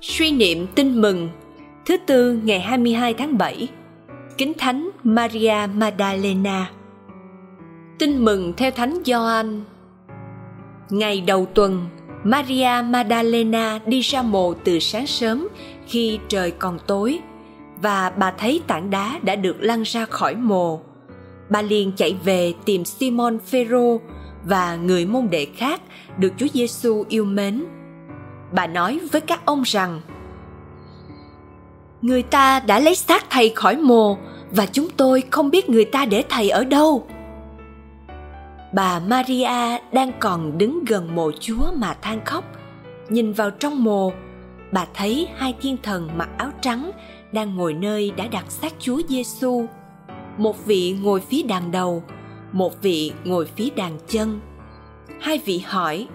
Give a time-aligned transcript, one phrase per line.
[0.00, 1.28] Suy niệm tin mừng
[1.86, 3.68] Thứ tư ngày 22 tháng 7
[4.36, 6.70] Kính Thánh Maria Magdalena
[7.98, 9.64] Tin mừng theo Thánh Gioan
[10.90, 11.86] Ngày đầu tuần,
[12.24, 15.48] Maria Magdalena đi ra mộ từ sáng sớm
[15.86, 17.18] khi trời còn tối
[17.82, 20.80] và bà thấy tảng đá đã được lăn ra khỏi mồ.
[21.50, 24.00] Bà liền chạy về tìm Simon Phêrô
[24.44, 25.82] và người môn đệ khác
[26.18, 27.64] được Chúa Giêsu yêu mến.
[28.52, 30.00] Bà nói với các ông rằng:
[32.02, 34.18] Người ta đã lấy xác thầy khỏi mồ
[34.50, 37.06] và chúng tôi không biết người ta để thầy ở đâu.
[38.72, 42.44] Bà Maria đang còn đứng gần mộ Chúa mà than khóc.
[43.08, 44.12] Nhìn vào trong mồ,
[44.72, 46.90] bà thấy hai thiên thần mặc áo trắng
[47.32, 49.66] đang ngồi nơi đã đặt xác Chúa Giêsu.
[50.38, 52.02] Một vị ngồi phía đàn đầu,
[52.52, 54.40] một vị ngồi phía đàn chân.
[55.20, 56.08] Hai vị hỏi: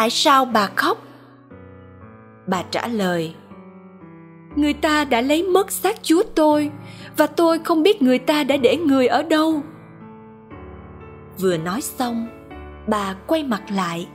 [0.00, 0.98] Tại sao bà khóc?
[2.46, 3.34] Bà trả lời:
[4.56, 6.70] Người ta đã lấy mất xác Chúa tôi
[7.16, 9.62] và tôi không biết người ta đã để người ở đâu.
[11.38, 12.28] Vừa nói xong,
[12.86, 14.08] bà quay mặt lại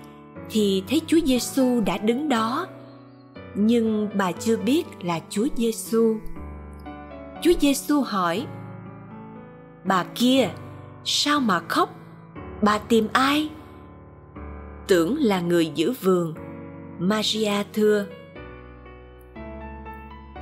[0.50, 2.68] thì thấy Chúa Giêsu đã đứng đó
[3.56, 6.18] nhưng bà chưa biết là Chúa Giêsu.
[7.42, 8.46] Chúa Giêsu hỏi:
[9.84, 10.50] "Bà kia,
[11.04, 11.90] sao mà khóc?
[12.62, 13.50] Bà tìm ai?"
[14.88, 16.34] Tưởng là người giữ vườn.
[17.00, 18.06] Maria thưa: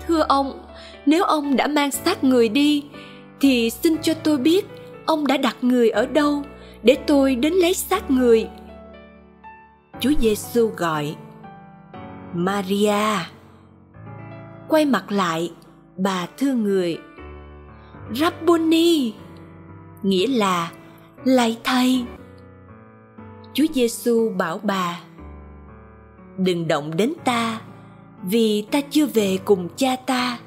[0.08, 0.66] "Thưa ông,
[1.06, 2.84] nếu ông đã mang xác người đi
[3.42, 4.66] thì xin cho tôi biết
[5.06, 6.44] ông đã đặt người ở đâu
[6.84, 8.48] để tôi đến lấy xác người."
[10.00, 11.16] Chúa Giêsu gọi
[12.34, 13.18] Maria
[14.68, 15.52] quay mặt lại
[15.98, 16.98] bà thưa người
[18.12, 19.14] Rabboni
[20.04, 20.72] nghĩa là
[21.26, 22.06] lạy thầy
[23.54, 25.00] Chúa Giêsu bảo bà,
[26.38, 27.62] Đừng động đến ta,
[28.24, 30.40] vì ta chưa về cùng cha ta.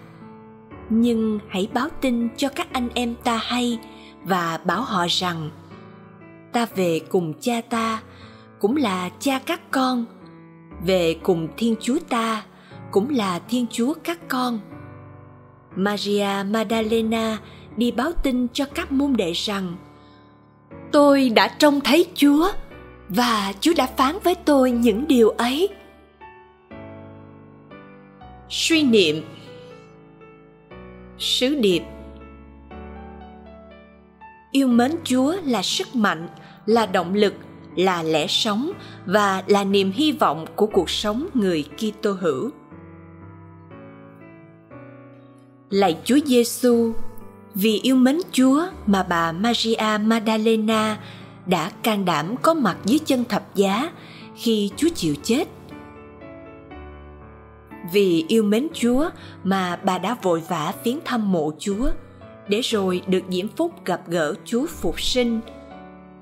[0.90, 3.78] Nhưng hãy báo tin cho các anh em ta hay
[4.24, 5.50] và bảo họ rằng,
[6.52, 8.02] ta về cùng cha ta,
[8.60, 10.04] cũng là cha các con.
[10.84, 12.42] Về cùng thiên chúa ta,
[12.90, 14.60] cũng là thiên chúa các con.
[15.76, 17.38] Maria magdalena
[17.76, 19.76] đi báo tin cho các môn đệ rằng,
[20.92, 22.48] tôi đã trông thấy chúa
[23.08, 25.68] và chúa đã phán với tôi những điều ấy.
[28.48, 29.22] Suy niệm.
[31.18, 31.82] Sứ điệp.
[34.50, 36.28] Yêu mến chúa là sức mạnh
[36.66, 37.34] là động lực
[37.76, 38.70] là lẽ sống
[39.06, 42.50] và là niềm hy vọng của cuộc sống người Kitô hữu.
[45.70, 46.92] Lạy Chúa Giêsu,
[47.54, 50.98] vì yêu mến Chúa mà bà Maria Magdalena
[51.46, 53.90] đã can đảm có mặt dưới chân thập giá
[54.34, 55.48] khi Chúa chịu chết.
[57.92, 59.10] Vì yêu mến Chúa
[59.44, 61.90] mà bà đã vội vã viếng thăm mộ Chúa,
[62.48, 65.40] để rồi được diễm phúc gặp gỡ Chúa phục sinh–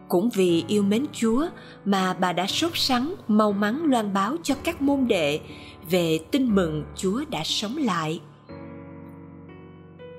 [0.09, 1.47] cũng vì yêu mến chúa
[1.85, 5.41] mà bà đã sốt sắng, mau mắn loan báo cho các môn đệ
[5.91, 8.21] về tin mừng chúa đã sống lại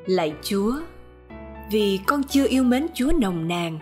[0.06, 0.74] lạy chúa,
[1.72, 3.80] vì con chưa yêu mến chúa nồng nàn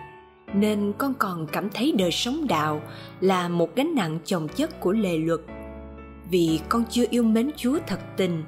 [0.53, 2.81] nên con còn cảm thấy đời sống đạo
[3.21, 5.39] là một gánh nặng chồng chất của lề luật.
[6.31, 8.43] Vì con chưa yêu mến chúa thật tình,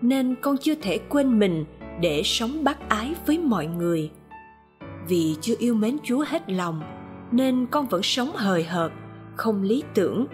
[0.00, 1.64] nên con chưa thể quên mình
[2.00, 4.10] để sống bác ái với mọi người.
[5.08, 6.82] Vì chưa yêu mến chúa hết lòng,
[7.32, 8.92] nên con vẫn sống hời hợt,
[9.36, 10.26] không lý tưởng.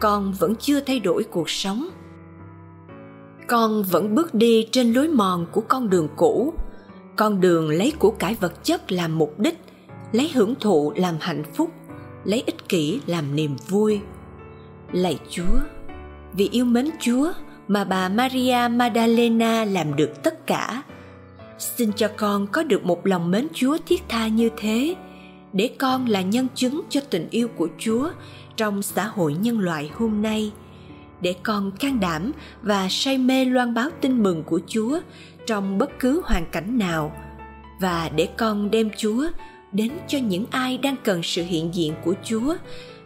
[0.00, 1.88] Con vẫn chưa thay đổi cuộc sống.
[3.48, 6.54] Con vẫn bước đi trên lối mòn của con đường cũ.
[7.16, 9.58] Con đường lấy của cải vật chất làm mục đích
[10.12, 11.70] lấy hưởng thụ làm hạnh phúc,
[12.24, 14.00] lấy ích kỷ làm niềm vui.
[14.92, 15.58] Lạy chúa,
[16.32, 17.32] vì yêu mến chúa
[17.68, 20.82] mà bà maria magdalena làm được tất cả.
[21.58, 24.96] Xin cho con có được một lòng mến chúa thiết tha như thế,
[25.52, 28.10] để con là nhân chứng cho tình yêu của chúa
[28.56, 30.52] trong xã hội nhân loại hôm nay,
[31.20, 32.32] để con can đảm
[32.62, 35.00] và say mê loan báo tin mừng của chúa
[35.46, 37.12] trong bất cứ hoàn cảnh nào,
[37.80, 39.28] và để con đem chúa
[39.72, 42.54] đến cho những ai đang cần sự hiện diện của chúa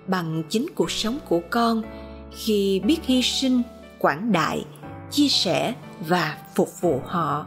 [0.07, 1.83] bằng chính cuộc sống của con
[2.31, 3.63] khi biết hy sinh,
[3.99, 4.65] quảng đại,
[5.11, 5.75] chia sẻ
[6.09, 7.47] và phục vụ họ.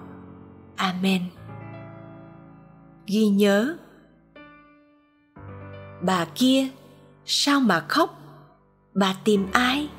[0.76, 1.22] Amen.
[3.08, 3.78] Ghi nhớ,
[6.02, 6.68] bà kia,
[7.26, 8.22] sao mà khóc?
[8.94, 9.90] Bà tìm ai?